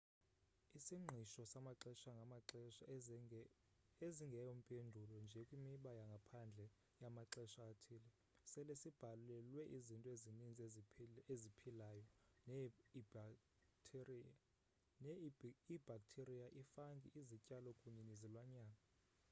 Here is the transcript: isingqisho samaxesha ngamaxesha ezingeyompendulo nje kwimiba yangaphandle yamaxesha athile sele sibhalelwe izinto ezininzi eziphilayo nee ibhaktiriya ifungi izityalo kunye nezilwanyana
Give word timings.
isingqisho 0.77 1.43
samaxesha 1.53 2.09
ngamaxesha 2.17 2.83
ezingeyompendulo 4.05 5.15
nje 5.25 5.39
kwimiba 5.47 5.91
yangaphandle 5.99 6.65
yamaxesha 7.01 7.61
athile 7.71 8.09
sele 8.51 8.73
sibhalelwe 8.81 9.61
izinto 9.77 10.07
ezininzi 10.15 10.59
eziphilayo 11.33 12.05
nee 15.05 15.17
ibhaktiriya 15.75 16.49
ifungi 16.61 17.07
izityalo 17.21 17.69
kunye 17.79 18.01
nezilwanyana 18.09 18.77